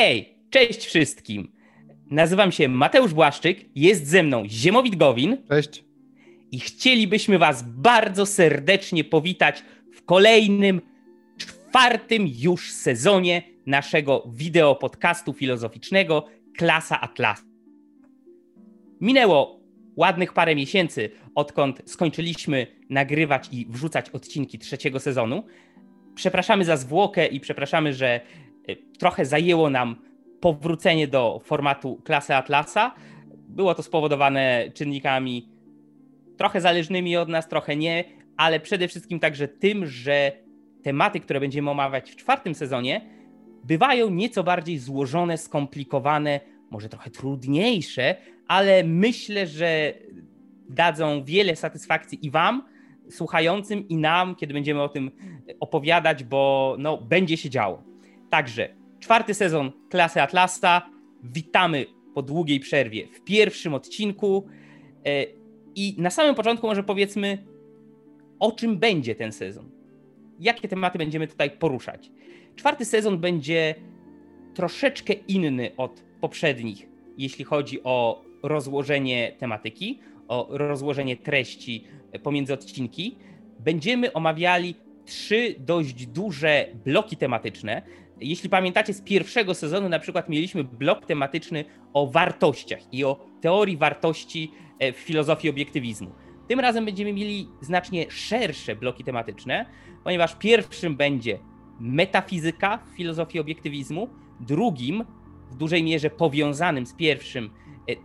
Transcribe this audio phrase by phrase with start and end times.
[0.00, 1.52] Hej, cześć wszystkim.
[2.10, 5.36] Nazywam się Mateusz Błaszczyk, jest ze mną Ziemowit Gowin.
[5.48, 5.84] Cześć.
[6.50, 10.80] I chcielibyśmy Was bardzo serdecznie powitać w kolejnym,
[11.38, 16.26] czwartym już sezonie naszego wideo podcastu filozoficznego
[16.56, 17.44] Klasa Atlas.
[19.00, 19.60] Minęło
[19.96, 25.42] ładnych parę miesięcy, odkąd skończyliśmy nagrywać i wrzucać odcinki trzeciego sezonu.
[26.14, 28.20] Przepraszamy za zwłokę i przepraszamy, że
[28.76, 29.96] trochę zajęło nam
[30.40, 32.94] powrócenie do formatu klasy Atlasa.
[33.48, 35.48] Było to spowodowane czynnikami
[36.36, 38.04] trochę zależnymi od nas, trochę nie,
[38.36, 40.32] ale przede wszystkim także tym, że
[40.82, 43.00] tematy, które będziemy omawiać w czwartym sezonie,
[43.64, 48.16] bywają nieco bardziej złożone, skomplikowane, może trochę trudniejsze,
[48.48, 49.94] ale myślę, że
[50.68, 52.62] dadzą wiele satysfakcji i Wam,
[53.10, 55.10] słuchającym, i nam, kiedy będziemy o tym
[55.60, 57.82] opowiadać, bo no, będzie się działo.
[58.30, 58.68] Także
[59.00, 60.82] czwarty sezon Klasy Atlasa.
[61.22, 64.46] Witamy po długiej przerwie w pierwszym odcinku.
[65.06, 65.24] E,
[65.74, 67.38] I na samym początku może powiedzmy,
[68.38, 69.70] o czym będzie ten sezon.
[70.40, 72.10] Jakie tematy będziemy tutaj poruszać.
[72.56, 73.74] Czwarty sezon będzie
[74.54, 79.98] troszeczkę inny od poprzednich, jeśli chodzi o rozłożenie tematyki,
[80.28, 81.84] o rozłożenie treści
[82.22, 83.16] pomiędzy odcinki.
[83.58, 87.82] Będziemy omawiali trzy dość duże bloki tematyczne.
[88.20, 93.76] Jeśli pamiętacie z pierwszego sezonu, na przykład mieliśmy blok tematyczny o wartościach i o teorii
[93.76, 96.10] wartości w filozofii obiektywizmu.
[96.48, 99.66] Tym razem będziemy mieli znacznie szersze bloki tematyczne,
[100.04, 101.38] ponieważ pierwszym będzie
[101.80, 104.08] metafizyka w filozofii obiektywizmu,
[104.40, 105.04] drugim,
[105.50, 107.50] w dużej mierze powiązanym z pierwszym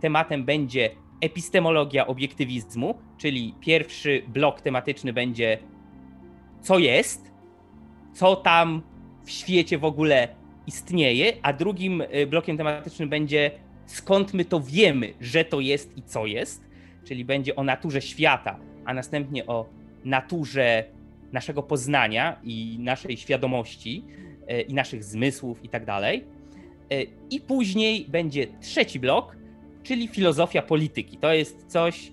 [0.00, 0.90] tematem, będzie
[1.20, 5.58] epistemologia obiektywizmu, czyli pierwszy blok tematyczny będzie
[6.60, 7.32] co jest,
[8.12, 8.82] co tam
[9.24, 10.28] w świecie w ogóle
[10.66, 13.50] istnieje, a drugim blokiem tematycznym będzie
[13.86, 16.64] skąd my to wiemy, że to jest i co jest,
[17.04, 19.66] czyli będzie o naturze świata, a następnie o
[20.04, 20.84] naturze
[21.32, 24.04] naszego poznania i naszej świadomości
[24.68, 26.24] i naszych zmysłów i tak dalej.
[27.30, 29.36] I później będzie trzeci blok,
[29.82, 31.16] czyli filozofia polityki.
[31.16, 32.12] To jest coś,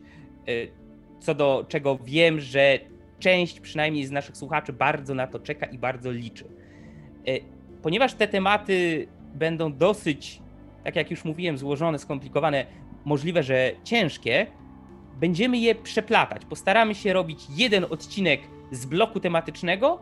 [1.20, 2.80] co do czego wiem, że
[3.20, 6.46] część przynajmniej z naszych słuchaczy bardzo na to czeka i bardzo liczy.
[7.82, 10.42] Ponieważ te tematy będą dosyć,
[10.84, 12.66] tak jak już mówiłem, złożone, skomplikowane,
[13.06, 14.48] możliwe, że ciężkie,
[15.20, 16.46] będziemy je przeplatać.
[16.46, 20.00] Postaramy się robić jeden odcinek z bloku tematycznego,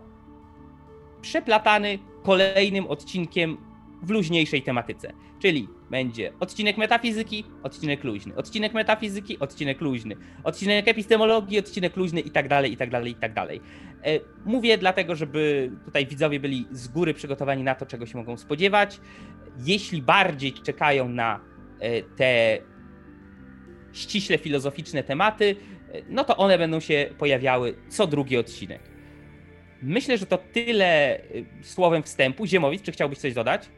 [1.22, 3.58] przeplatany kolejnym odcinkiem
[4.04, 5.14] w luźniejszej tematyce.
[5.42, 12.32] Czyli będzie odcinek metafizyki, odcinek luźny, odcinek metafizyki, odcinek luźny, odcinek epistemologii, odcinek luźny i
[12.32, 13.62] tak dalej, i tak dalej, i tak dalej.
[14.46, 19.00] Mówię dlatego, żeby tutaj widzowie byli z góry przygotowani na to, czego się mogą spodziewać.
[19.66, 21.40] Jeśli bardziej czekają na
[22.16, 22.58] te
[23.94, 25.56] ściśle filozoficzne tematy,
[26.10, 28.82] no to one będą się pojawiały co drugi odcinek.
[29.82, 31.22] Myślę, że to tyle
[31.62, 32.46] słowem wstępu.
[32.46, 33.70] Ziemowicz, czy chciałbyś coś dodać?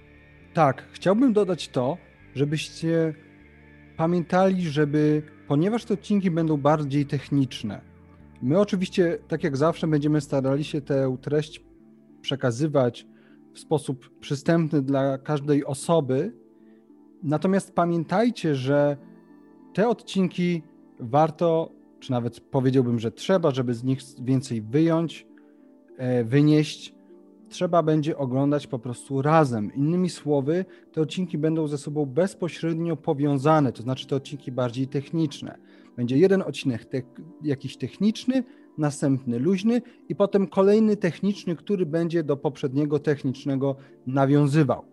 [0.54, 1.98] Tak, chciałbym dodać to,
[2.36, 3.14] żebyście
[3.98, 7.92] pamiętali, żeby, ponieważ te odcinki będą bardziej techniczne,
[8.42, 11.64] my oczywiście, tak jak zawsze, będziemy starali się tę treść
[12.22, 13.08] przekazywać
[13.54, 16.34] w sposób przystępny dla każdej osoby.
[17.24, 18.98] Natomiast pamiętajcie, że
[19.74, 20.64] te odcinki
[21.00, 25.28] warto, czy nawet powiedziałbym, że trzeba, żeby z nich więcej wyjąć,
[26.26, 26.96] wynieść,
[27.52, 29.74] trzeba będzie oglądać po prostu razem.
[29.76, 35.58] Innymi słowy, te odcinki będą ze sobą bezpośrednio powiązane, to znaczy te odcinki bardziej techniczne.
[35.98, 37.02] Będzie jeden odcinek te
[37.44, 38.44] jakiś techniczny,
[38.78, 43.76] następny luźny i potem kolejny techniczny, który będzie do poprzedniego technicznego
[44.08, 44.86] nawiązywał.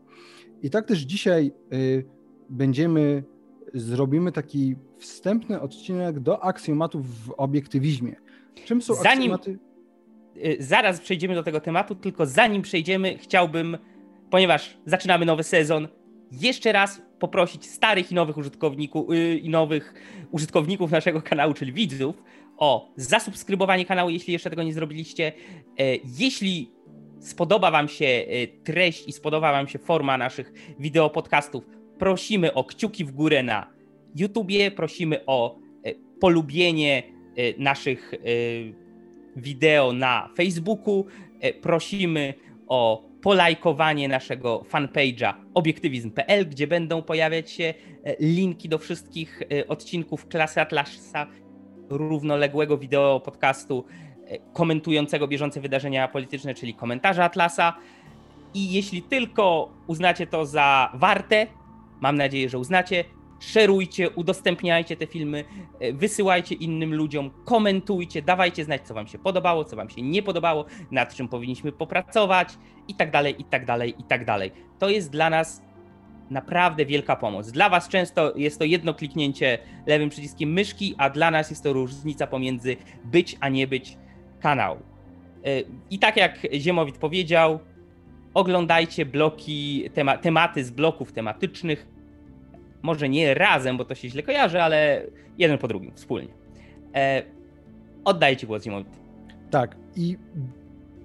[0.63, 2.05] I tak też dzisiaj y,
[2.51, 3.25] będziemy,
[3.75, 8.17] zrobimy taki wstępny odcinek do aksjomatów w obiektywizmie.
[8.65, 9.33] Czym są Zanim...
[9.33, 9.68] aksjomaty?
[10.59, 13.79] Zaraz przejdziemy do tego tematu, tylko zanim przejdziemy, chciałbym,
[14.31, 15.89] ponieważ zaczynamy nowy sezon,
[16.33, 19.07] jeszcze raz poprosić starych i nowych użytkowników,
[19.43, 19.95] i nowych
[20.31, 22.23] użytkowników naszego kanału, czyli widzów,
[22.57, 25.33] o zasubskrybowanie kanału, jeśli jeszcze tego nie zrobiliście.
[26.19, 26.71] Jeśli
[27.21, 28.27] spodoba Wam się
[28.65, 31.65] treść i spodoba Wam się forma naszych wideo podcastów,
[31.99, 33.71] prosimy o kciuki w górę na
[34.17, 35.59] YouTubie, prosimy o
[36.21, 37.03] polubienie
[37.59, 38.13] naszych
[39.39, 41.07] wideo na Facebooku.
[41.63, 42.35] Prosimy
[42.67, 47.75] o polajkowanie naszego fanpage'a obiektywizm.pl, gdzie będą pojawiać się
[48.21, 51.27] linki do wszystkich odcinków Klasy Atlasa,
[51.89, 53.85] równoległego wideo podcastu
[54.53, 57.77] komentującego bieżące wydarzenia polityczne, czyli komentarza Atlasa.
[58.55, 61.47] I jeśli tylko uznacie to za warte,
[62.01, 63.05] mam nadzieję, że uznacie,
[63.41, 65.45] szerujcie, udostępniajcie te filmy,
[65.81, 70.23] e, wysyłajcie innym ludziom, komentujcie, dawajcie znać, co Wam się podobało, co Wam się nie
[70.23, 72.49] podobało, nad czym powinniśmy popracować
[72.89, 74.53] i tak dalej, i tak dalej, i tak dalej.
[74.79, 75.63] To jest dla nas
[76.31, 77.51] naprawdę wielka pomoc.
[77.51, 81.73] Dla Was często jest to jedno kliknięcie lewym przyciskiem myszki, a dla nas jest to
[81.73, 83.97] różnica pomiędzy być, a nie być
[84.41, 84.79] kanału.
[85.45, 87.59] E, I tak jak Ziemowit powiedział,
[88.35, 91.98] oglądajcie bloki, tema, tematy z bloków tematycznych.
[92.83, 95.03] Może nie razem, bo to się źle kojarzy, ale
[95.39, 96.29] jeden po drugim, wspólnie.
[96.95, 97.23] E,
[98.05, 98.89] oddaję Ci głos, Ziemowit.
[99.51, 100.17] Tak, i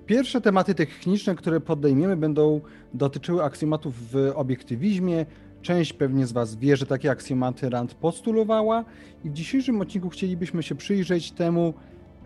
[0.05, 2.61] pierwsze tematy techniczne, które podejmiemy, będą
[2.93, 5.25] dotyczyły aksjomatów w obiektywizmie.
[5.61, 8.85] Część pewnie z Was wie, że takie aksjomaty Rand postulowała,
[9.25, 11.73] i w dzisiejszym odcinku chcielibyśmy się przyjrzeć temu,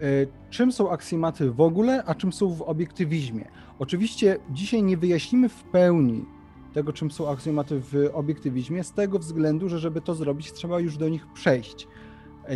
[0.01, 0.03] e,
[0.49, 3.45] czym są aksjomaty w ogóle, a czym są w obiektywizmie.
[3.79, 6.25] Oczywiście dzisiaj nie wyjaśnimy w pełni
[6.73, 10.97] tego, czym są aksjomaty w obiektywizmie, z tego względu, że żeby to zrobić, trzeba już
[10.97, 11.87] do nich przejść.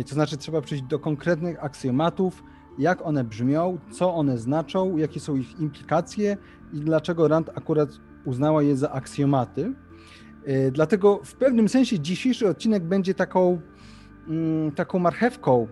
[0.08, 2.44] To znaczy, trzeba przejść do konkretnych aksjomatów,
[2.78, 6.36] jak one brzmią, co one znaczą, jakie są ich implikacje
[6.72, 7.88] i dlaczego Rand akurat
[8.24, 9.72] uznała je za aksjomaty.
[10.72, 13.60] Dlatego w pewnym sensie dzisiejszy odcinek będzie taką,
[14.28, 15.68] mm, taką marchewką,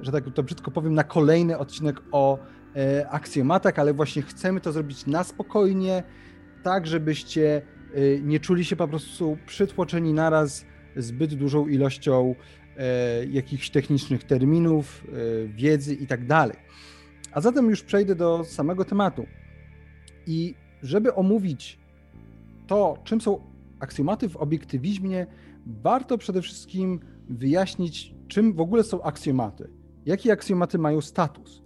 [0.00, 2.38] że tak to brzydko powiem, na kolejny odcinek o
[2.76, 6.02] E, aksjomatach, ale właśnie chcemy to zrobić na spokojnie,
[6.62, 7.62] tak żebyście
[8.22, 10.64] nie czuli się po prostu przytłoczeni naraz
[10.96, 12.34] zbyt dużą ilością
[12.76, 15.06] e, jakichś technicznych terminów,
[15.54, 16.56] wiedzy i tak dalej.
[17.32, 19.26] A zatem już przejdę do samego tematu.
[20.26, 21.78] I żeby omówić
[22.66, 23.40] to, czym są
[23.80, 25.26] aksjomaty w obiektywizmie,
[25.66, 29.70] warto przede wszystkim wyjaśnić, czym w ogóle są aksjomaty.
[30.06, 31.62] Jakie aksjomaty mają status?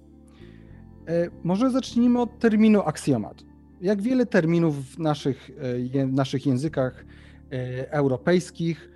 [1.09, 3.45] E, może zacznijmy od terminu aksjomat.
[3.83, 5.51] Jak wiele terminów w naszych,
[5.95, 7.05] e, w naszych językach
[7.53, 8.93] e, europejskich,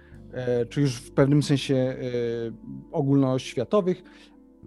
[0.68, 1.96] czy już w pewnym sensie
[2.92, 4.02] ogólnoświatowych,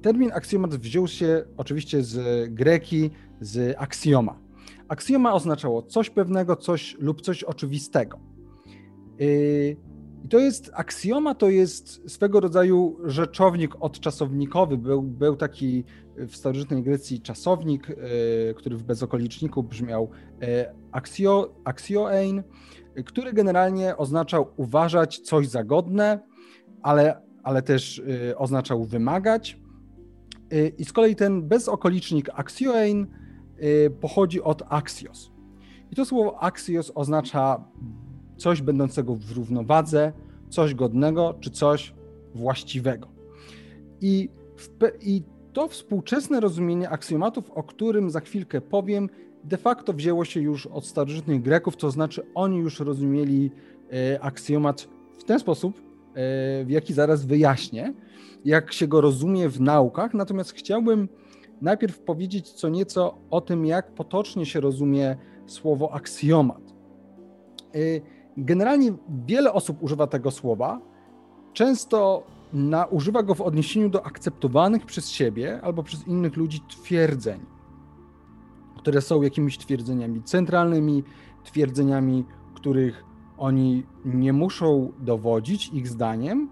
[0.01, 3.09] termin aksjomat wziął się oczywiście z greki,
[3.41, 4.39] z aksjoma.
[4.87, 8.19] Aksjoma oznaczało coś pewnego, coś lub coś oczywistego.
[9.19, 9.75] I
[10.29, 14.77] to jest aksjoma, to jest swego rodzaju rzeczownik odczasownikowy.
[14.77, 15.83] Był, był taki
[16.27, 20.09] w starożytnej Grecji czasownik, e, który w bezokoliczniku brzmiał
[20.41, 22.43] e, aksio, aksioein,
[23.05, 26.19] który generalnie oznaczał uważać coś za godne,
[26.81, 29.59] ale, ale też e, oznaczał wymagać.
[30.77, 33.07] I z kolei ten bezokolicznik aksioein
[34.01, 35.31] pochodzi od axios.
[35.91, 37.63] I to słowo axios oznacza
[38.37, 40.13] coś będącego w równowadze,
[40.49, 41.93] coś godnego czy coś
[42.35, 43.07] właściwego.
[44.01, 44.69] I, w,
[45.01, 45.23] i
[45.53, 49.09] to współczesne rozumienie aksjomatów, o którym za chwilkę powiem,
[49.43, 53.51] de facto wzięło się już od starożytnych Greków, to znaczy oni już rozumieli
[53.91, 54.87] e, aksjomat
[55.19, 55.81] w ten sposób, e,
[56.65, 57.93] w jaki zaraz wyjaśnię,
[58.45, 60.13] jak się go rozumie w naukach.
[60.13, 61.09] Natomiast chciałbym
[61.61, 66.61] najpierw powiedzieć co nieco o tym, jak potocznie się rozumie słowo aksjomat.
[67.75, 67.77] E,
[68.37, 68.93] generalnie
[69.25, 70.81] wiele osób używa tego słowa.
[71.53, 72.23] Często
[72.53, 77.39] na, używa go w odniesieniu do akceptowanych przez siebie albo przez innych ludzi twierdzeń,
[78.77, 81.03] które są jakimiś twierdzeniami centralnymi,
[81.43, 83.03] twierdzeniami, których
[83.37, 86.49] oni nie muszą dowodzić ich zdaniem,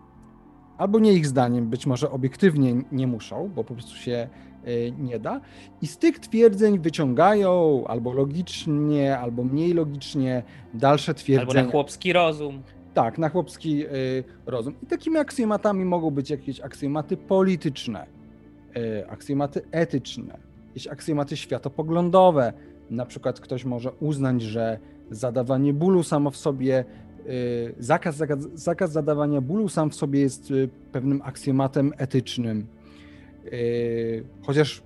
[0.78, 4.30] albo nie ich zdaniem, być może obiektywnie nie muszą, bo po prostu się
[4.64, 5.42] e, nie da.
[5.82, 10.44] I z tych twierdzeń wyciągają albo logicznie, albo mniej logicznie
[10.74, 11.60] dalsze twierdzenia.
[11.60, 12.62] Albo na chłopski rozum.
[12.98, 14.74] Tak, na chłopski y, rozum.
[14.84, 18.06] I takimi aksjomatami mogą być jakieś aksjomaty polityczne,
[18.78, 20.38] y, aksjomaty etyczne,
[20.68, 22.54] jakieś aksjomaty światopoglądowe.
[22.90, 24.80] Na przykład ktoś może uznać, że
[25.12, 26.86] zadawanie bólu samo w sobie,
[27.28, 30.54] y, zakaz, zakaz, zakaz zadawania bólu sam w sobie jest
[30.92, 32.68] pewnym aksjomatem etycznym.
[34.42, 34.82] Chociaż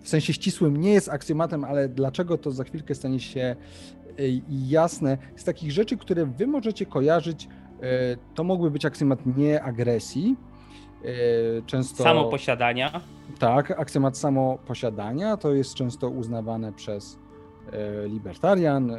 [0.00, 3.56] w sensie ścisłym nie jest aksjomatem, ale dlaczego to za chwilkę stanie się
[4.48, 5.18] jasne.
[5.36, 7.48] Z takich rzeczy, które wy możecie kojarzyć,
[7.82, 10.36] e, to mógłby być aksjomat nieagresji.
[11.04, 12.04] E, często...
[12.04, 13.00] Samoposiadania.
[13.38, 17.18] Tak, aksjomat samoposiadania to jest często uznawane przez
[17.72, 18.92] e, libertarian,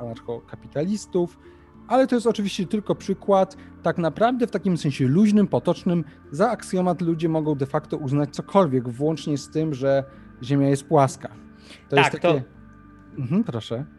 [0.00, 1.38] anarchokapitalistów,
[1.88, 3.56] ale to jest oczywiście tylko przykład.
[3.82, 8.88] Tak naprawdę w takim sensie luźnym, potocznym, za aksjomat ludzie mogą de facto uznać cokolwiek,
[8.88, 10.04] włącznie z tym, że
[10.42, 11.28] Ziemia jest płaska.
[11.88, 12.40] To tak, jest takie...
[12.40, 13.20] to...
[13.20, 13.95] Mhm, proszę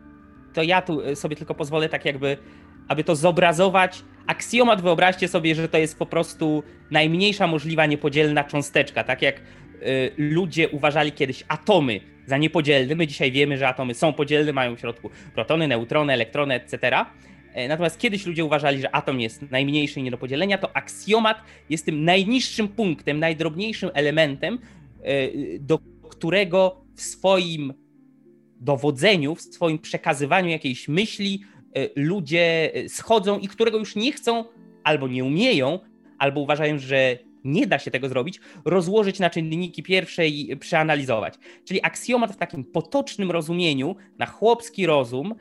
[0.57, 2.37] to ja tu y, sobie tylko pozwolę tak jakby,
[2.87, 4.03] aby to zobrazować.
[4.27, 9.41] Aksjomat wyobraźcie sobie, że to jest po prostu najmniejsza możliwa niepodzielna cząsteczka, tak jak y,
[10.17, 12.95] ludzie uważali kiedyś atomy za niepodzielny.
[12.95, 17.05] My dzisiaj wiemy, że atomy są podzielne, mają w środku protony, neutrony, elektrony, etc.
[17.53, 21.41] E, natomiast kiedyś ludzie uważali, że atom jest najmniejszy i nie do podzielenia, to aksjomat
[21.69, 24.59] jest tym najniższym punktem, najdrobniejszym elementem,
[25.03, 25.27] e,
[25.59, 27.86] do którego w swoim
[28.59, 34.45] dowodzeniu, w swoim przekazywaniu jakiejś myśli e, ludzie schodzą i którego już nie chcą
[34.83, 35.79] albo nie umieją,
[36.17, 41.33] albo uważają, że nie da się tego zrobić, rozłożyć na czynniki pierwsze i przeanalizować.
[41.65, 45.35] Czyli aksjomat w takim potocznym rozumieniu, na chłopski rozum, e,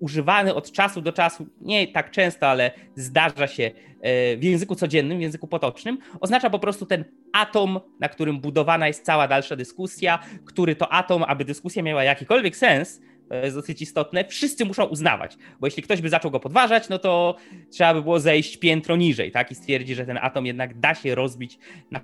[0.00, 5.18] używany od czasu do czasu, nie tak często, ale zdarza się e, w języku codziennym,
[5.18, 10.18] w języku potocznym, oznacza po prostu ten atom, na którym budowana jest cała dalsza dyskusja,
[10.44, 15.36] który to atom, aby dyskusja miała jakikolwiek sens, to jest dosyć istotne, wszyscy muszą uznawać,
[15.60, 17.36] bo jeśli ktoś by zaczął go podważać, no to
[17.70, 21.14] trzeba by było zejść piętro niżej, tak, i stwierdzić, że ten atom jednak da się
[21.14, 21.58] rozbić
[21.90, 21.98] na.
[21.98, 22.02] E,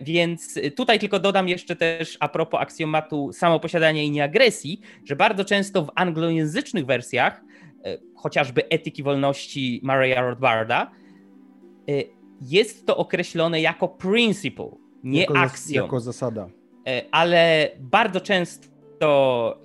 [0.00, 5.84] więc tutaj tylko dodam jeszcze też a propos aksjomatu samoposiadania i nieagresji, że bardzo często
[5.84, 7.40] w anglojęzycznych wersjach,
[7.84, 10.90] e, chociażby etyki wolności Maria Rothbarda,
[11.88, 11.92] e,
[12.40, 14.70] jest to określone jako principle,
[15.04, 15.84] nie jako aksjom.
[15.84, 16.48] Jako zasada.
[17.10, 18.66] Ale bardzo często
[18.98, 19.62] to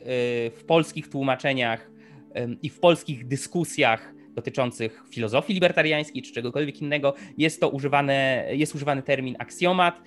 [0.52, 1.92] w polskich tłumaczeniach
[2.62, 9.02] i w polskich dyskusjach dotyczących filozofii libertariańskiej czy czegokolwiek innego jest to używane, jest używany
[9.02, 10.02] termin aksjomat,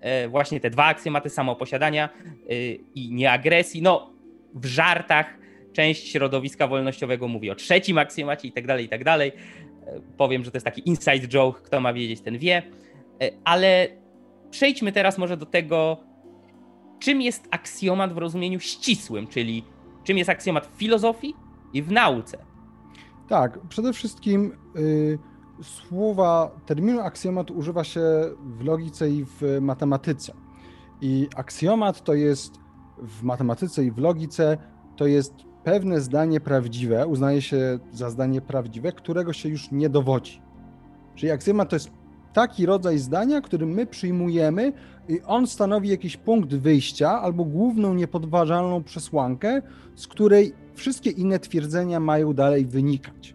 [0.00, 2.08] e, właśnie te dwa aksjomaty samoposiadania
[2.50, 3.82] y, i nieagresji.
[3.82, 4.12] No,
[4.54, 5.38] w żartach
[5.72, 9.32] część środowiska wolnościowego mówi o trzecim aksjomacie i tak dalej, i tak dalej.
[9.86, 12.62] E, powiem, że to jest taki inside joke, kto ma wiedzieć, ten wie.
[13.22, 13.88] E, ale
[14.50, 16.00] przejdźmy teraz może do tego,
[16.98, 19.64] czym jest aksjomat w rozumieniu ścisłym, czyli
[20.04, 21.34] czym jest aksjomat w filozofii
[21.72, 22.38] i w nauce.
[23.28, 25.18] Tak, przede wszystkim y,
[25.62, 28.00] słowa, terminu aksjomat używa się
[28.40, 30.32] w logice i w matematyce.
[31.00, 32.54] I aksjomat to jest
[32.98, 34.58] w matematyce i w logice
[34.96, 40.42] to jest pewne zdanie prawdziwe, uznaje się za zdanie prawdziwe, którego się już nie dowodzi.
[41.14, 41.90] Czyli aksjomat to jest
[42.32, 44.72] taki rodzaj zdania, który my przyjmujemy
[45.08, 49.62] i on stanowi jakiś punkt wyjścia albo główną niepodważalną przesłankę,
[49.94, 53.34] z której wszystkie inne twierdzenia mają dalej wynikać.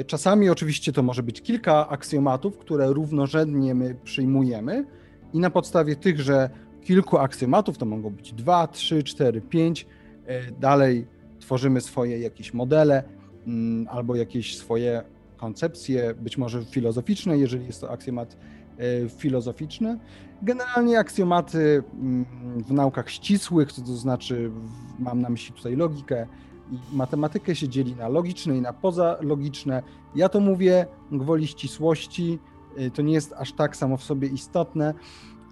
[0.00, 4.84] Y, czasami oczywiście to może być kilka aksjomatów, które równorzędnie my przyjmujemy
[5.32, 6.50] i na podstawie tychże
[6.84, 9.86] kilku aksjomatów, to mogą być dwa, trzy, cztery, pięć,
[10.28, 11.06] y, dalej
[11.40, 13.02] tworzymy swoje jakieś modele
[13.46, 15.02] mm, albo jakieś swoje
[15.36, 18.36] koncepcje, być może filozoficzne, jeżeli jest to aksjomat
[18.78, 19.98] e, filozoficzny.
[20.44, 22.24] Generalnie aksjomaty mm,
[22.64, 24.50] w naukach ścisłych, to, to znaczy
[24.98, 26.26] mam na myśli tutaj logikę
[26.70, 29.82] i matematykę się dzieli na logiczne i na pozalogiczne.
[30.14, 32.38] Ja to mówię gwoli ścisłości,
[32.76, 34.94] e, to nie jest aż tak samo w sobie istotne.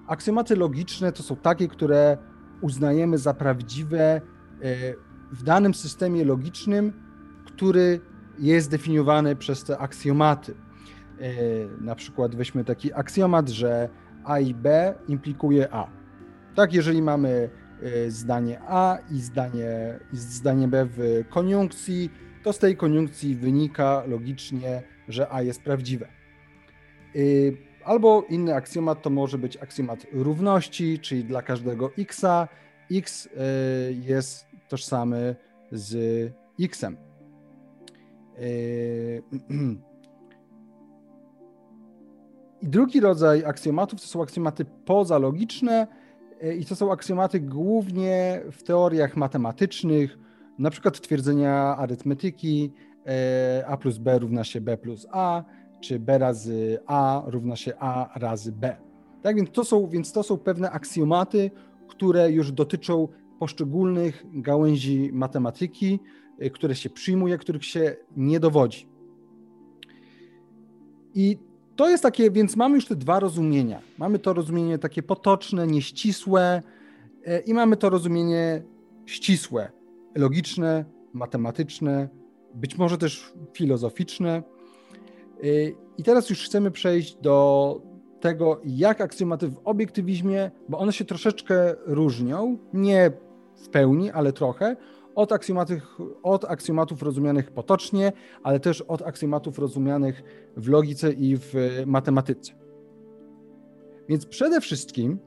[0.07, 2.19] Aksjomaty logiczne to są takie, które
[2.61, 4.21] uznajemy za prawdziwe e,
[5.33, 6.93] w danym systemie logicznym,
[7.45, 8.01] który
[8.39, 10.55] jest definiowany przez te aksjomaty.
[10.55, 11.33] E,
[11.81, 13.89] na przykład weźmy taki aksjomat, że
[14.25, 15.91] A i B implikuje A.
[16.55, 17.51] Tak, jeżeli mamy
[17.83, 22.11] e, zdanie A i zdanie, i zdanie B w koniunkcji,
[22.43, 26.07] to z tej koniunkcji wynika logicznie, że A jest prawdziwe.
[26.07, 27.19] E,
[27.85, 32.23] albo inny aksjomat to może być aksjomat równości, czyli dla każdego x
[32.91, 33.29] x
[33.91, 35.37] jest tożsamy
[35.73, 35.93] z.
[38.39, 39.23] Yy,
[42.63, 45.87] I drugi rodzaj aksjomatów to są aksjomaty pozalogiczne
[46.43, 50.19] yy, i to są aksjomaty głównie w teoriach matematycznych,
[50.59, 55.45] na przykład twierdzenia arytmetyki yy, a plus b równa się b plus a,
[55.81, 58.77] czy b razy a równa się a razy b.
[59.23, 61.51] Tak więc to są, więc to są pewne aksjomaty,
[61.89, 66.01] które już dotyczą poszczególnych gałęzi matematyki,
[66.43, 68.89] Y, które się przyjmuje, których się nie dowodzi.
[71.15, 71.39] I
[71.77, 73.81] to jest takie, więc mamy już te dwa rozumienia.
[73.99, 76.63] Mamy to rozumienie takie potoczne, nieścisłe
[77.29, 78.63] y, i mamy to rozumienie
[79.07, 79.71] ścisłe,
[80.15, 82.09] logiczne, matematyczne,
[82.55, 84.43] być może też filozoficzne.
[85.45, 87.81] Y, I teraz już chcemy przejść do
[88.21, 93.11] tego, jak aksjomaty w obiektywizmie, bo one się troszeczkę różnią, nie
[93.55, 94.77] w pełni, ale trochę,
[95.15, 95.79] od aksjomatów,
[96.23, 100.23] od aksjomatów rozumianych potocznie, ale też od aksjomatów rozumianych
[100.57, 101.55] w logice i w
[101.87, 102.53] matematyce.
[104.09, 105.19] Więc przede wszystkim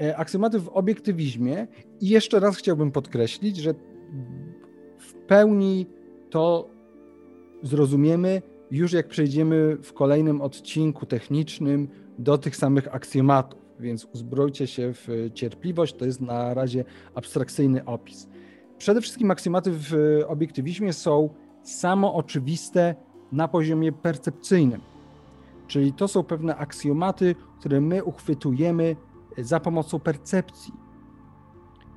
[0.00, 1.66] e, aksjomaty w obiektywizmie
[2.00, 3.74] i jeszcze raz chciałbym podkreślić, że
[4.98, 5.86] w pełni
[6.30, 6.68] to
[7.62, 13.66] zrozumiemy już jak przejdziemy w kolejnym odcinku technicznym do tych samych aksjomatów.
[13.80, 15.94] więc uzbrojcie się w cierpliwość.
[15.94, 18.28] To jest na razie abstrakcyjny opis.
[18.78, 19.94] Przede wszystkim aksjomaty w
[20.26, 21.28] obiektywizmie są
[21.62, 22.94] samo oczywiste
[23.32, 24.80] na poziomie percepcyjnym.
[25.66, 28.96] Czyli to są pewne aksjomaty, które my uchwytujemy
[29.38, 30.74] za pomocą percepcji.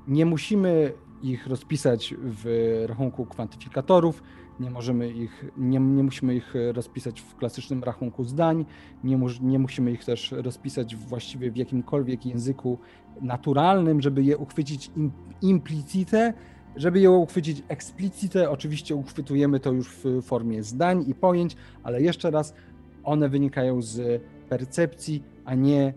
[0.08, 4.24] Nie musimy ich rozpisać w rachunku kwantyfikatorów,
[4.60, 8.66] nie, możemy ich, nie, nie musimy ich rozpisać w klasycznym rachunku zdań,
[9.04, 12.80] nie, mu, nie musimy ich też rozpisać właściwie w jakimkolwiek języku
[13.22, 16.34] naturalnym, żeby je uchwycić im, implicite,
[16.80, 22.32] żeby je uchwycić explicite, oczywiście uchwytujemy to już w formie zdań i pojęć, ale jeszcze
[22.32, 22.54] raz,
[23.04, 25.94] one wynikają z percepcji, a nie,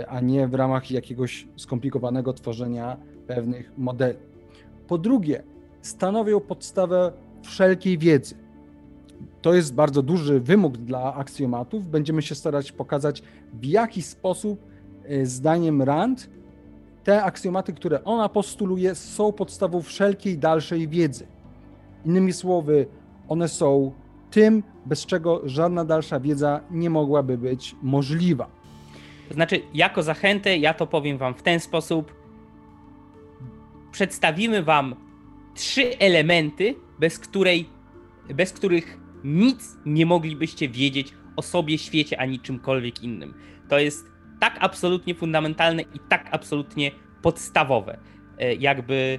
[0.00, 4.18] e, a nie w ramach jakiegoś skomplikowanego tworzenia pewnych modeli.
[4.88, 5.42] Po drugie,
[5.82, 7.12] stanowią podstawę
[7.42, 8.34] wszelkiej wiedzy.
[9.42, 11.88] To jest bardzo duży wymóg dla aksjomatów.
[11.88, 14.60] Będziemy się starać pokazać, w jaki sposób,
[15.04, 16.35] e, zdaniem Rand,
[17.06, 21.26] te aksjomaty, które ona postuluje, są podstawą wszelkiej dalszej wiedzy.
[22.04, 22.86] Innymi słowy,
[23.28, 23.92] one są
[24.30, 28.50] tym, bez czego żadna dalsza wiedza nie mogłaby być możliwa.
[29.28, 32.14] To znaczy, jako zachętę, ja to powiem Wam w ten sposób.
[33.92, 34.94] Przedstawimy Wam
[35.54, 37.68] trzy elementy, bez, której,
[38.34, 43.34] bez których nic nie moglibyście wiedzieć o sobie, świecie ani czymkolwiek innym.
[43.68, 46.90] To jest tak absolutnie fundamentalne i tak absolutnie
[47.22, 47.98] podstawowe.
[48.38, 49.18] E, jakby,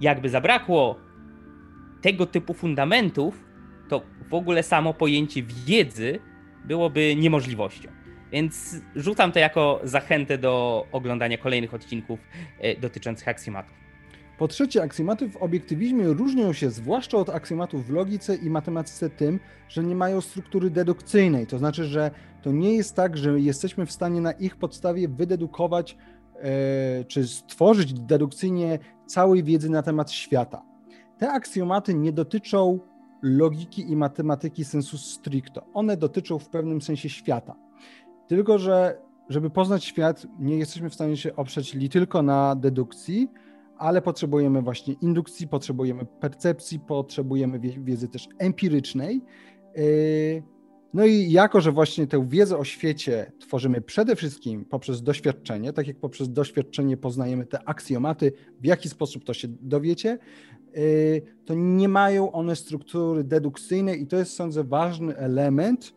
[0.00, 0.98] jakby zabrakło
[2.02, 3.44] tego typu fundamentów,
[3.88, 6.20] to w ogóle samo pojęcie wiedzy
[6.64, 7.88] byłoby niemożliwością.
[8.32, 12.20] Więc rzucam to jako zachętę do oglądania kolejnych odcinków
[12.58, 13.77] e, dotyczących aksjomatów.
[14.38, 19.40] Po trzecie, aksjomaty w obiektywizmie różnią się zwłaszcza od aksjomatów w logice i matematyce tym,
[19.68, 21.46] że nie mają struktury dedukcyjnej.
[21.46, 22.10] To znaczy, że
[22.42, 25.96] to nie jest tak, że jesteśmy w stanie na ich podstawie wydedukować
[26.34, 30.62] e, czy stworzyć dedukcyjnie całej wiedzy na temat świata.
[31.18, 32.78] Te aksjomaty nie dotyczą
[33.22, 35.66] logiki i matematyki sensu stricto.
[35.74, 37.56] One dotyczą w pewnym sensie świata.
[38.28, 38.98] Tylko, że
[39.28, 43.30] żeby poznać świat, nie jesteśmy w stanie się oprzeć li tylko na dedukcji,
[43.78, 49.20] ale potrzebujemy właśnie indukcji, potrzebujemy percepcji, potrzebujemy wiedzy też empirycznej.
[49.76, 50.42] Yy,
[50.94, 55.86] no i jako, że właśnie tę wiedzę o świecie tworzymy przede wszystkim poprzez doświadczenie, tak
[55.86, 60.18] jak poprzez doświadczenie poznajemy te aksjomaty, w jaki sposób to się dowiecie,
[60.74, 65.94] yy, to nie mają one struktury dedukcyjnej i to jest, sądzę, ważny element,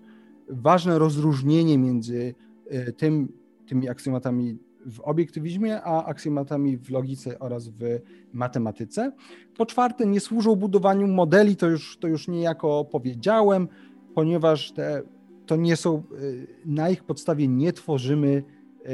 [0.49, 2.35] ważne rozróżnienie między
[2.71, 3.33] yy, tym,
[3.67, 7.99] tymi aksjomatami w obiektywizmie, a aksjomatami w logice oraz w
[8.33, 9.11] matematyce.
[9.57, 13.67] Po czwarte, nie służą budowaniu modeli, to już, to już niejako powiedziałem,
[14.15, 15.01] ponieważ te,
[15.45, 18.43] to nie są, y, na ich podstawie nie tworzymy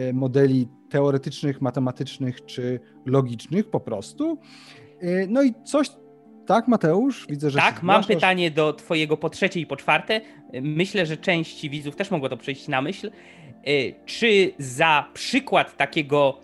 [0.09, 4.37] y, modeli teoretycznych, matematycznych czy logicznych po prostu.
[5.03, 5.89] Y, no i coś
[6.47, 7.25] tak, Mateusz?
[7.29, 7.59] Widzę, że.
[7.59, 10.21] Tak, mam pytanie do Twojego po trzecie i po czwarte.
[10.61, 13.11] Myślę, że część widzów też mogło to przejść na myśl.
[13.67, 16.39] Y, czy za przykład takiego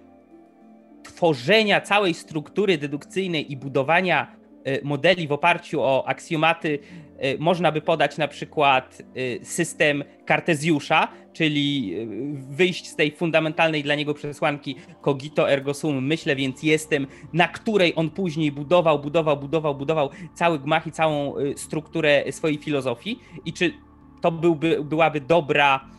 [1.04, 4.42] tworzenia całej struktury dedukcyjnej i budowania
[4.84, 6.80] modeli w oparciu o aksjomaty
[7.23, 9.02] y, można by podać na przykład
[9.43, 11.95] system Kartezjusza, czyli
[12.36, 17.93] wyjść z tej fundamentalnej dla niego przesłanki cogito ergo sum, myślę więc jestem, na której
[17.95, 23.73] on później budował, budował, budował, budował cały gmach i całą strukturę swojej filozofii i czy
[24.21, 25.93] to byłby, byłaby dobra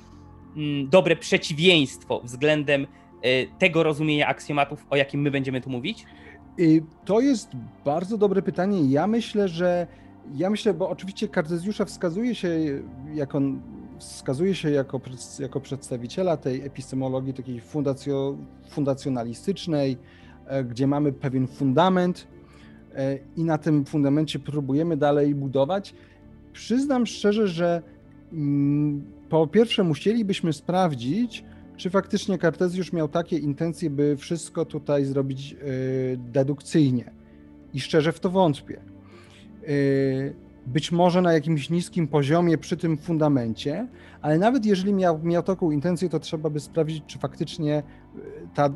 [0.56, 2.86] Mm, dobre przeciwieństwo względem
[3.22, 6.04] e, tego rozumienia aksjomatów, o jakim my będziemy tu mówić?
[7.04, 7.48] To jest
[7.84, 8.84] bardzo dobre pytanie.
[8.90, 9.86] Ja myślę, że
[10.34, 12.48] ja myślę, bo oczywiście Kartezjusza wskazuje się
[13.14, 13.40] jako,
[13.98, 15.00] wskazuje się jako,
[15.38, 18.36] jako przedstawiciela tej epistemologii takiej fundacjo,
[18.68, 19.96] fundacjonalistycznej,
[20.46, 22.26] e, gdzie mamy pewien fundament
[22.94, 25.94] e, i na tym fundamencie próbujemy dalej budować.
[26.52, 27.82] Przyznam szczerze, że
[28.32, 31.44] mm, po pierwsze musielibyśmy sprawdzić,
[31.76, 35.56] czy faktycznie Kartezjusz miał takie intencje, by wszystko tutaj zrobić e,
[36.16, 37.10] dedukcyjnie.
[37.74, 38.80] I szczerze w to wątpię.
[39.62, 39.68] E,
[40.66, 43.88] być może na jakimś niskim poziomie przy tym fundamencie,
[44.22, 47.82] ale nawet jeżeli miał, miał taką intencję, to trzeba by sprawdzić, czy faktycznie e,
[48.54, 48.70] ta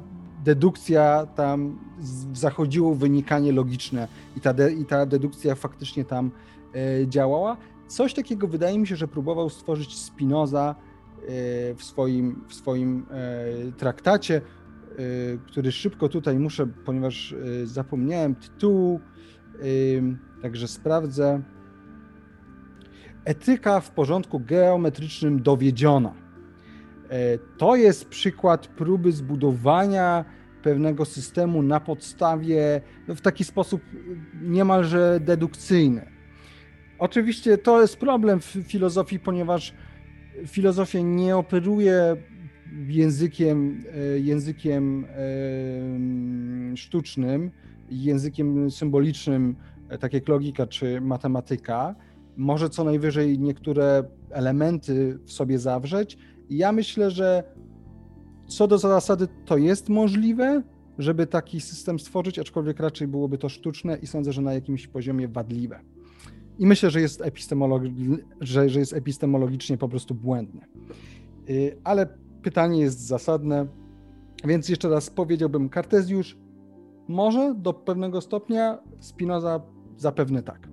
[0.45, 1.79] dedukcja tam
[2.33, 6.31] zachodziło wynikanie logiczne i ta, de, i ta dedukcja faktycznie tam
[7.07, 7.57] działała.
[7.89, 10.75] Coś takiego wydaje mi się, że próbował stworzyć Spinoza
[11.76, 14.40] w swoim, w swoim e, traktacie, e,
[15.46, 19.00] który szybko tutaj muszę, ponieważ zapomniałem tytułu,
[20.42, 21.42] także sprawdzę.
[23.24, 26.14] Etyka w porządku geometrycznym dowiedziona.
[27.59, 30.24] To jest przykład próby zbudowania
[30.62, 33.83] pewnego systemu na podstawie, no, w taki sposób
[34.42, 36.07] niemalże dedukcyjny.
[36.98, 39.74] Oczywiście to jest problem w filozofii, ponieważ
[40.46, 42.16] filozofia nie operuje
[42.87, 45.07] językiem, e, językiem
[46.77, 47.51] sztucznym,
[47.90, 49.57] językiem symbolicznym,
[49.88, 51.94] e, tak jak logika czy matematyka.
[52.37, 56.18] Może co najwyżej niektóre elementy w sobie zawrzeć.
[56.51, 57.42] Ja myślę, że
[58.46, 60.62] co do zasady to jest możliwe,
[60.98, 65.29] żeby taki system stworzyć, aczkolwiek raczej byłoby to sztuczne i sądzę, że na jakimś poziomie
[65.29, 65.81] wadliwe.
[66.59, 70.61] I myślę, że jest, epistemolog- że, że jest epistemologicznie po prostu błędny.
[71.51, 72.07] Y, ale
[72.42, 73.66] pytanie jest zasadne,
[74.44, 76.37] więc jeszcze raz powiedziałbym, Kartezjusz
[77.09, 79.61] może do pewnego stopnia, Spinoza
[79.97, 80.68] zapewne tak.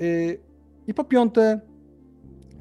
[0.00, 0.38] Y,
[0.86, 1.60] I po piąte,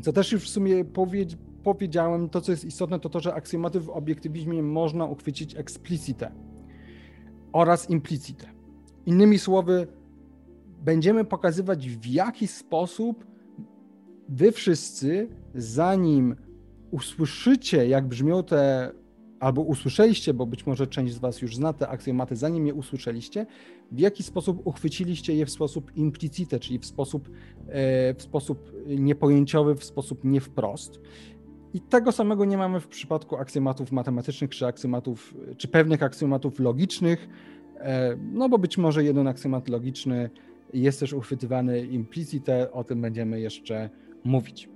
[0.02, 3.80] co też już w sumie powiedz, powiedziałem, to co jest istotne, to to, że aksjomaty
[3.80, 6.32] w obiektywizmie można uchwycić explicite
[7.52, 8.48] oraz implicite.
[9.06, 9.88] Innymi słowy,
[10.80, 13.26] będziemy pokazywać w jaki sposób
[14.30, 16.36] wy wszyscy, zanim
[16.92, 18.92] usłyszycie, jak brzmią te,
[19.40, 23.46] albo usłyszeliście, bo być może część z was już zna te aksjomaty, zanim je usłyszeliście,
[23.92, 29.76] w jaki sposób uchwyciliście je w sposób implicite, czyli w sposób, e, w sposób niepojęciowy,
[29.76, 31.00] w sposób nie wprost.
[31.74, 37.30] I tego samego nie mamy w przypadku aksjomatów matematycznych, czy aksjomatów, czy pewnych aksjomatów logicznych,
[37.80, 40.30] e, no bo być może jeden aksjomat logiczny
[40.74, 43.90] jest też uchwytywany implicite, o tym będziemy jeszcze
[44.24, 44.70] mówić.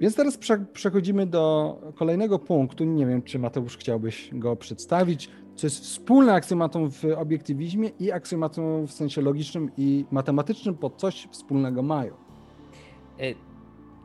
[0.00, 0.38] Więc teraz
[0.72, 2.84] przechodzimy do kolejnego punktu.
[2.84, 5.28] Nie wiem, czy Mateusz chciałbyś go przedstawić.
[5.54, 11.28] Co jest wspólne aksjomatą w obiektywizmie i aksjomatą w sensie logicznym i matematycznym, bo coś
[11.30, 12.14] wspólnego mają.
[13.18, 13.34] E,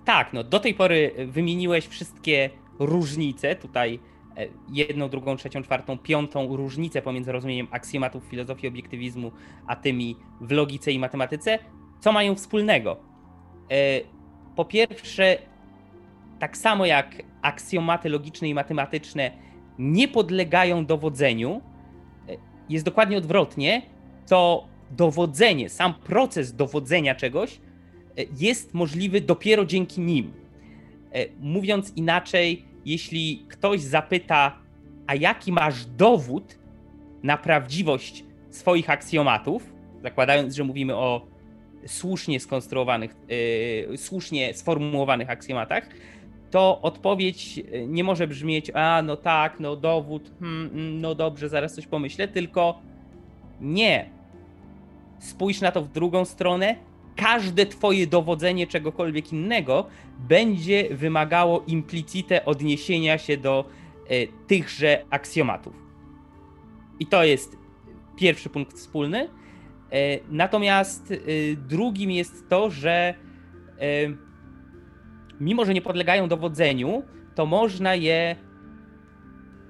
[0.06, 2.50] tak, no do tej pory wymieniłeś wszystkie
[2.80, 3.56] różnice.
[3.56, 4.00] Tutaj
[4.72, 9.32] jedną, drugą, trzecią, czwartą, piątą różnicę pomiędzy rozumieniem aksjomatów filozofii obiektywizmu,
[9.68, 11.60] a tymi w logice i matematyce.
[12.00, 12.98] Co mają wspólnego?
[13.72, 14.02] E,
[14.56, 15.38] po pierwsze,
[16.40, 19.32] tak samo jak aksjomaty logiczne i matematyczne
[19.80, 21.62] nie podlegają dowodzeniu,
[22.30, 22.36] e,
[22.70, 23.82] jest dokładnie odwrotnie,
[24.28, 27.60] to dowodzenie, sam proces dowodzenia czegoś e,
[28.38, 30.34] jest możliwy dopiero dzięki nim.
[31.12, 34.58] E, mówiąc inaczej, jeśli ktoś zapyta,
[35.08, 36.60] a jaki masz dowód
[37.24, 41.28] na prawdziwość swoich aksjomatów, zakładając, że mówimy o
[41.88, 43.16] słusznie skonstruowanych,
[43.90, 45.90] yy, słusznie sformułowanych aksjomatach,
[46.52, 51.50] to odpowiedź e, nie może brzmieć, a no tak, no dowód, hmm, hmm, no dobrze,
[51.50, 52.80] zaraz coś pomyślę, tylko
[53.62, 54.10] nie.
[55.20, 56.76] Spójrz na to w drugą stronę.
[57.16, 59.88] Każde twoje dowodzenie czegokolwiek innego
[60.20, 63.66] będzie wymagało implicite odniesienia się do
[64.10, 65.74] e, tychże aksjomatów.
[67.00, 67.58] I to jest
[68.18, 69.30] pierwszy punkt wspólny.
[69.92, 71.16] E, natomiast e,
[71.56, 73.14] drugim jest to, że
[75.40, 77.04] mimo że nie podlegają dowodzeniu,
[77.36, 78.36] to można je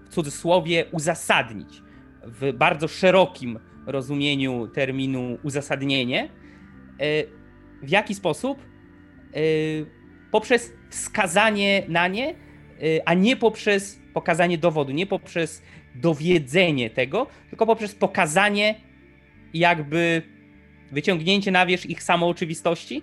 [0.05, 1.81] w cudzysłowie uzasadnić
[2.23, 6.29] w bardzo szerokim rozumieniu terminu uzasadnienie.
[6.99, 7.23] E,
[7.83, 8.59] w jaki sposób?
[8.59, 9.39] E,
[10.31, 12.35] poprzez wskazanie na nie, e,
[13.05, 15.61] a nie poprzez pokazanie dowodu, nie poprzez
[15.95, 18.75] dowiedzenie tego, tylko poprzez pokazanie
[19.53, 20.21] jakby
[20.91, 23.01] wyciągnięcie na wierzch ich samooczywistości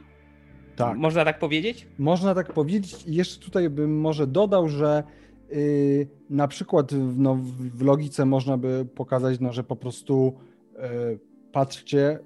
[0.76, 0.98] tak.
[0.98, 1.86] Można tak powiedzieć?
[1.98, 3.04] Można tak powiedzieć.
[3.06, 5.02] I jeszcze tutaj bym może dodał, że
[5.50, 7.38] yy, na przykład no,
[7.74, 10.34] w logice można by pokazać, no, że po prostu
[10.74, 11.18] yy,
[11.52, 12.18] patrzcie,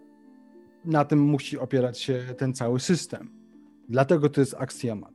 [0.87, 3.31] na tym musi opierać się ten cały system.
[3.89, 5.13] Dlatego to jest aksjomat,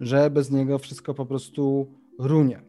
[0.00, 1.86] że bez niego wszystko po prostu
[2.18, 2.62] runie.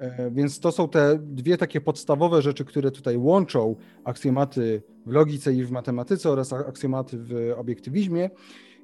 [0.00, 5.54] Yy, więc to są te dwie takie podstawowe rzeczy, które tutaj łączą aksjomaty w logice
[5.54, 8.30] i w matematyce oraz aksjomaty w obiektywizmie.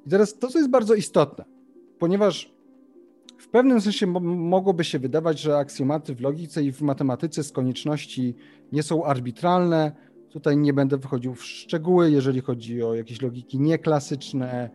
[0.05, 1.45] I teraz to, co jest bardzo istotne,
[1.99, 2.57] ponieważ
[3.37, 8.35] w pewnym sensie mogłoby się wydawać, że aksjomaty w logice i w matematyce z konieczności
[8.71, 9.91] nie są arbitralne.
[10.29, 14.69] Tutaj nie będę wychodził w szczegóły, jeżeli chodzi o jakieś logiki nieklasyczne,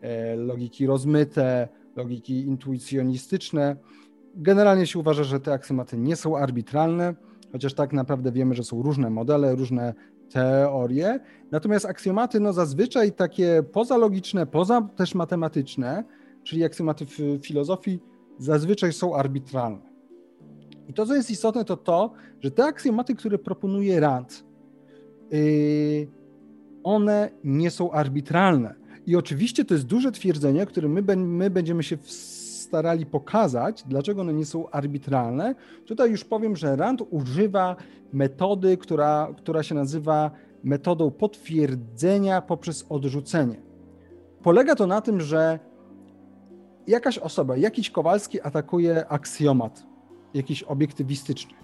[0.00, 3.76] e, logiki rozmyte, logiki intuicjonistyczne.
[4.34, 7.14] Generalnie się uważa, że te aksjomaty nie są arbitralne,
[7.52, 9.94] chociaż tak naprawdę wiemy, że są różne modele, różne
[10.30, 11.20] teorie.
[11.50, 16.04] Natomiast aksjomaty, no zazwyczaj takie pozalogiczne, poza też matematyczne,
[16.44, 18.00] czyli aksjomaty w filozofii,
[18.38, 19.92] zazwyczaj są arbitralne.
[20.88, 24.44] I to, co jest istotne, to to, że te aksjomaty, które proponuje Rand,
[26.84, 28.74] one nie są arbitralne.
[29.06, 31.96] I oczywiście to jest duże twierdzenie, które my, my będziemy się
[32.72, 35.54] starali pokazać, dlaczego one nie są arbitralne.
[35.86, 37.76] Tutaj już powiem, że Rand używa
[38.12, 40.30] metody, która, która się nazywa
[40.64, 43.56] metodą potwierdzenia poprzez odrzucenie.
[44.42, 45.58] Polega to na tym, że
[46.86, 49.86] jakaś osoba, jakiś Kowalski atakuje aksjomat,
[50.34, 51.54] jakiś obiektywistyczny.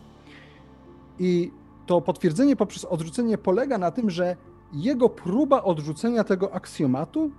[1.18, 1.50] I
[1.88, 4.36] to potwierdzenie poprzez odrzucenie polega na tym, że
[4.72, 7.30] jego próba odrzucenia tego aksjomatu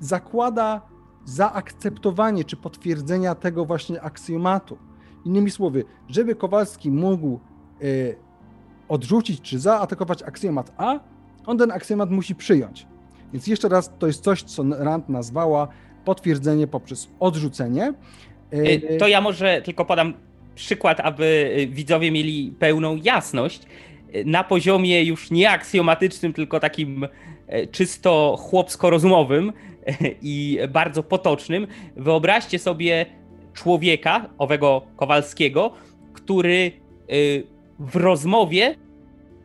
[0.00, 0.80] zakłada
[1.24, 4.78] zaakceptowanie czy potwierdzenia tego właśnie aksjomatu.
[5.24, 7.40] Innymi słowy, żeby Kowalski mógł
[7.82, 8.16] y,
[8.88, 11.00] odrzucić czy zaatakować aksjomat A,
[11.46, 12.86] on ten aksjomat musi przyjąć.
[13.32, 15.68] Więc jeszcze raz, to jest coś, co Rand nazwała
[16.04, 17.94] potwierdzenie poprzez odrzucenie.
[18.54, 20.14] Y, to ja może tylko podam
[20.54, 23.60] przykład, aby widzowie mieli pełną jasność.
[24.24, 27.06] Na poziomie już nie aksjomatycznym, tylko takim
[27.72, 29.52] czysto chłopsko-rozumowym,
[30.22, 31.66] i bardzo potocznym.
[31.96, 33.06] Wyobraźcie sobie
[33.54, 35.72] człowieka, owego Kowalskiego,
[36.12, 36.72] który
[37.12, 37.46] y,
[37.78, 38.74] w rozmowie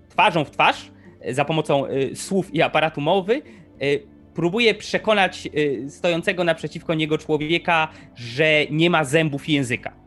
[0.10, 0.91] twarzą w twarz,
[1.32, 3.41] za pomocą y, słów i aparatu mowy,
[3.82, 5.48] y, próbuje przekonać
[5.89, 10.07] stojącego naprzeciwko niego człowieka, że nie ma zębów i języka.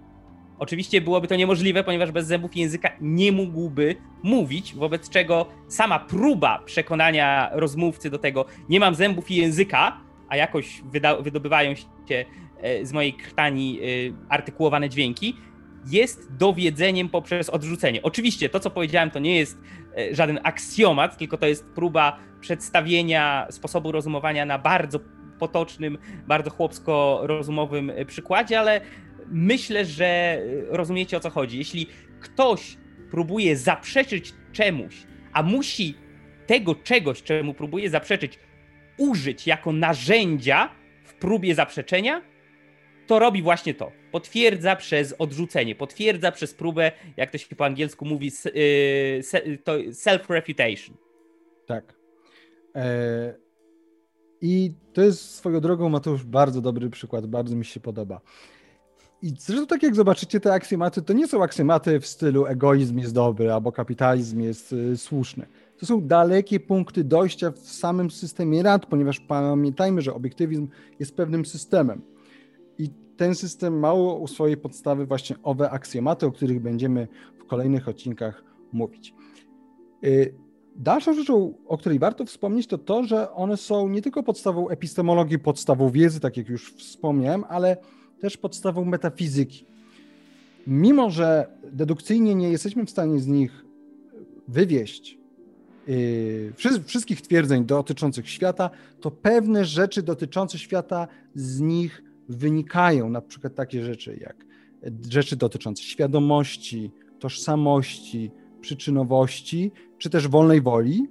[0.60, 6.62] Oczywiście byłoby to niemożliwe, ponieważ bez zębów języka nie mógłby mówić, wobec czego sama próba
[6.64, 12.24] przekonania rozmówcy do tego, nie mam zębów i języka, a jakoś wyda- wydobywają się
[12.60, 13.84] e, z mojej krtani e,
[14.28, 15.36] artykułowane dźwięki,
[15.90, 18.02] jest dowiedzeniem poprzez odrzucenie.
[18.02, 19.58] Oczywiście to, co powiedziałem, to nie jest
[19.98, 25.00] e, żaden aksjomat, tylko to jest próba przedstawienia sposobu rozumowania na bardzo
[25.38, 28.80] potocznym, bardzo chłopsko-rozumowym przykładzie, ale
[29.30, 31.58] myślę, że rozumiecie o co chodzi.
[31.58, 31.86] Jeśli
[32.20, 32.76] ktoś
[33.10, 35.94] próbuje zaprzeczyć czemuś, a musi
[36.46, 38.38] tego czegoś, czemu próbuje zaprzeczyć,
[38.98, 40.70] użyć jako narzędzia
[41.04, 42.22] w próbie zaprzeczenia,
[43.06, 43.92] to robi właśnie to.
[44.12, 49.20] Potwierdza przez odrzucenie, potwierdza przez próbę, jak to się po angielsku mówi, y,
[49.92, 50.92] self-refutation.
[51.66, 51.94] Tak.
[52.74, 53.34] E,
[54.40, 58.20] I to jest swoją drogą, Mateusz, bardzo dobry przykład, bardzo mi się podoba.
[59.22, 63.14] I zresztą tak jak zobaczycie, te aksjomaty to nie są aksjomaty w stylu egoizm jest
[63.14, 65.46] dobry albo kapitalizm jest y, słuszny
[65.80, 71.46] to są dalekie punkty dojścia w samym systemie rad, ponieważ pamiętajmy, że obiektywizm jest pewnym
[71.46, 72.02] systemem.
[72.78, 77.88] I ten system mało u swojej podstawy właśnie owe aksjomaty, o których będziemy w kolejnych
[77.88, 79.14] odcinkach mówić.
[80.04, 80.35] Y,
[80.76, 85.38] dalszą rzeczą, o której warto wspomnieć, to to, że one są nie tylko podstawą epistemologii,
[85.38, 87.76] podstawą wiedzy, tak jak już wspomniałem, ale
[88.20, 89.64] też podstawą metafizyki.
[90.66, 93.64] Mimo, że dedukcyjnie nie jesteśmy w stanie z nich
[94.48, 95.20] wywieść
[95.87, 96.52] Yy,
[96.85, 103.85] wszystkich twierdzeń dotyczących świata, to pewne rzeczy dotyczące świata z nich wynikają, na przykład takie
[103.85, 104.50] rzeczy jak
[105.11, 108.30] rzeczy dotyczące świadomości, tożsamości,
[108.61, 111.06] przyczynowości, czy też wolnej woli.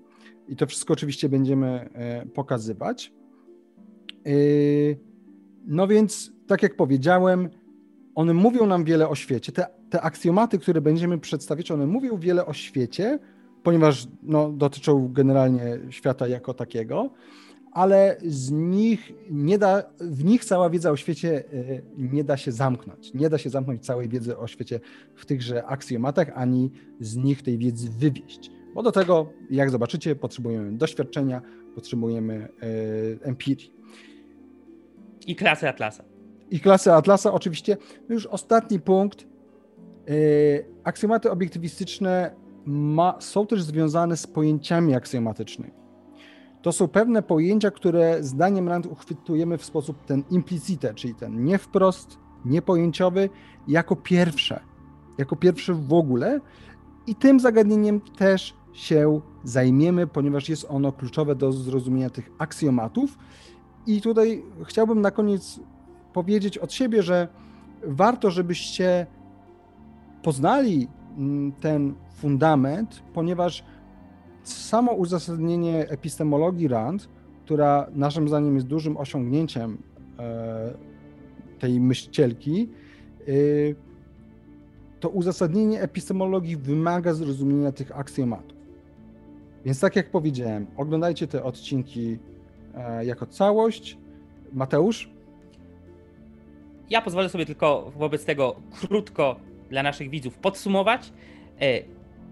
[0.48, 3.13] I to wszystko oczywiście będziemy e, pokazywać.
[4.26, 5.00] Yy,
[5.67, 7.49] no więc, tak jak powiedziałem,
[8.15, 9.51] one mówią nam wiele o świecie.
[9.51, 13.19] Te, te aksjomaty, które będziemy przedstawiać, one mówią wiele o świecie,
[13.63, 17.09] ponieważ no, dotyczą generalnie świata jako takiego,
[17.71, 22.51] ale z nich nie da, w nich cała wiedza o świecie e, nie da się
[22.51, 23.13] zamknąć.
[23.13, 24.79] Nie da się zamknąć całej wiedzy o świecie
[25.15, 28.51] w tychże aksjomatach, ani z nich tej wiedzy wywieść.
[28.73, 31.41] Bo do tego, jak zobaczycie, potrzebujemy doświadczenia,
[31.75, 32.47] potrzebujemy
[33.23, 33.73] e, empirii.
[35.27, 36.09] I klasy Atlasa.
[36.51, 37.77] I klasy Atlasa, oczywiście.
[38.09, 39.23] Już ostatni punkt.
[39.23, 40.13] E,
[40.83, 42.35] aksjomaty obiektywistyczne
[42.65, 45.71] ma, są też związane z pojęciami aksjomatycznymi.
[46.62, 51.57] To są pewne pojęcia, które zdaniem Rand uchwytujemy w sposób ten implicite, czyli ten nie
[51.57, 53.29] wprost, niepojęciowy,
[53.67, 54.59] jako pierwsze,
[55.17, 56.39] jako pierwsze w ogóle.
[57.07, 63.17] I tym zagadnieniem też się zajmiemy, ponieważ jest ono kluczowe do zrozumienia tych aksjomatów.
[63.88, 65.59] I tutaj chciałbym na koniec
[66.13, 67.28] powiedzieć od siebie, że
[67.84, 69.08] warto, żebyście
[70.24, 73.63] poznali mm, ten fundament, ponieważ
[74.43, 77.10] samo uzasadnienie epistemologii Rand,
[77.45, 79.78] która naszym zdaniem jest dużym osiągnięciem
[80.19, 80.74] e,
[81.60, 82.69] tej myślcielki,
[83.19, 83.32] e,
[85.00, 88.58] to uzasadnienie epistemologii wymaga zrozumienia tych aksjomatów.
[89.65, 92.17] Więc tak jak powiedziałem, oglądajcie te odcinki
[92.76, 93.98] e, jako całość.
[94.54, 95.10] Mateusz?
[96.89, 101.12] Ja pozwolę sobie tylko wobec tego krótko dla naszych widzów podsumować.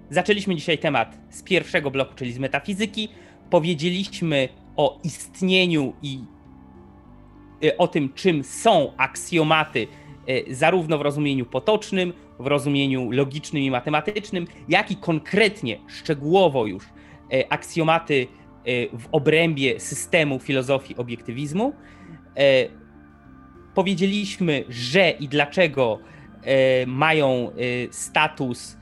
[0.10, 3.10] Zaczęliśmy dzisiaj temat z pierwszego bloku, czyli z metafizyki.
[3.50, 6.20] Powiedzieliśmy o istnieniu i
[7.78, 9.88] o tym, czym są aksjomaty,
[10.50, 16.86] zarówno w rozumieniu potocznym, w rozumieniu logicznym i matematycznym, jak i konkretnie, szczegółowo już
[17.50, 18.28] aksjomaty
[18.93, 21.74] w obrębie systemu filozofii obiektywizmu.
[23.78, 26.00] Powiedzieliśmy, że i dlaczego
[26.88, 27.52] mają
[27.92, 28.78] status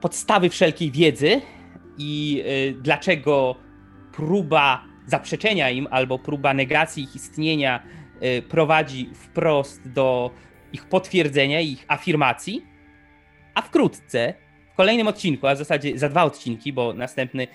[0.00, 1.40] podstawy wszelkiej wiedzy
[1.98, 2.44] i
[2.80, 3.56] dlaczego
[4.12, 7.82] próba zaprzeczenia im albo próba negacji ich istnienia
[8.48, 10.30] prowadzi wprost do
[10.72, 12.66] ich potwierdzenia ich afirmacji.
[13.54, 14.34] A wkrótce,
[14.72, 17.46] w kolejnym odcinku, a w zasadzie za dwa odcinki, bo następny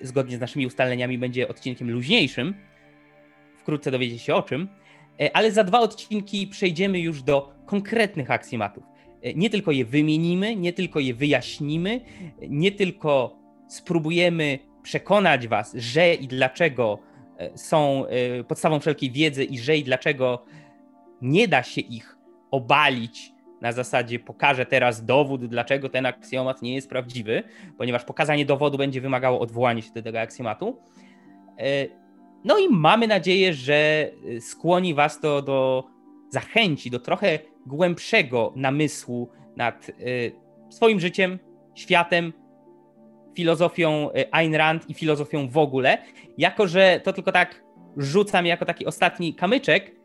[0.00, 2.54] zgodnie z naszymi ustaleniami będzie odcinkiem luźniejszym,
[3.56, 4.68] wkrótce dowiecie się o czym,
[5.32, 8.84] ale za dwa odcinki przejdziemy już do konkretnych aksjomatów.
[9.34, 12.00] Nie tylko je wymienimy, nie tylko je wyjaśnimy,
[12.48, 16.98] nie tylko spróbujemy przekonać was, że i dlaczego
[17.38, 20.44] e, są e, podstawą wszelkiej wiedzy i że i dlaczego
[21.22, 22.18] nie da się ich
[22.50, 27.42] obalić na zasadzie pokażę teraz dowód, dlaczego ten aksjomat nie jest prawdziwy,
[27.78, 30.78] ponieważ pokazanie dowodu będzie wymagało odwołania się do tego aksjomatu.
[32.44, 35.84] No i mamy nadzieję, że skłoni was to do
[36.30, 39.90] zachęci, do trochę głębszego namysłu nad
[40.70, 41.38] swoim życiem,
[41.74, 42.32] światem,
[43.34, 45.98] filozofią e, Ayn Rand i filozofią w ogóle,
[46.38, 47.64] jako że to tylko tak
[47.96, 49.98] rzucam jako taki ostatni kamyczek.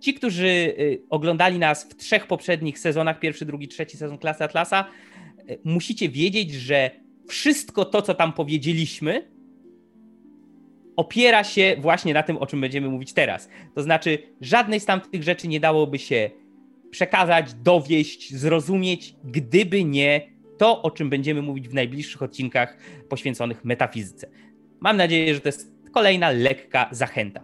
[0.00, 0.74] Ci, którzy
[1.10, 4.84] oglądali nas w trzech poprzednich sezonach, pierwszy, drugi, trzeci sezon Klasy Atlasa,
[5.64, 6.90] musicie wiedzieć, że
[7.28, 9.35] wszystko to, co tam powiedzieliśmy,
[10.96, 13.48] opiera się właśnie na tym, o czym będziemy mówić teraz.
[13.74, 16.30] To znaczy, żadnej z tamtych rzeczy nie dałoby się
[16.90, 22.76] przekazać, dowieść, zrozumieć, gdyby nie to, o czym będziemy mówić w najbliższych odcinkach
[23.08, 24.30] poświęconych metafizyce.
[24.80, 27.42] Mam nadzieję, że to jest kolejna lekka zachęta.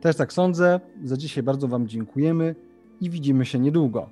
[0.00, 0.80] Też tak sądzę.
[1.04, 2.54] Za dzisiaj bardzo Wam dziękujemy
[3.00, 4.10] i widzimy się niedługo.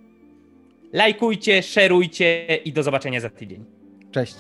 [0.93, 3.65] Lajkujcie, szerujcie i do zobaczenia za tydzień.
[4.11, 4.37] Cześć.